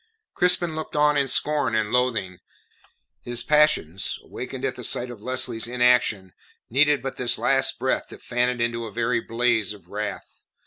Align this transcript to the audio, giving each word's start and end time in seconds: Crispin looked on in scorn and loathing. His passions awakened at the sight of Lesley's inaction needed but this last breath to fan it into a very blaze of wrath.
Crispin 0.33 0.73
looked 0.75 0.95
on 0.95 1.15
in 1.15 1.27
scorn 1.27 1.75
and 1.75 1.91
loathing. 1.91 2.39
His 3.21 3.43
passions 3.43 4.17
awakened 4.23 4.65
at 4.65 4.73
the 4.75 4.83
sight 4.83 5.11
of 5.11 5.21
Lesley's 5.21 5.67
inaction 5.67 6.33
needed 6.71 7.03
but 7.03 7.17
this 7.17 7.37
last 7.37 7.77
breath 7.77 8.07
to 8.07 8.17
fan 8.17 8.49
it 8.49 8.59
into 8.59 8.85
a 8.85 8.91
very 8.91 9.19
blaze 9.19 9.73
of 9.73 9.89
wrath. 9.89 10.25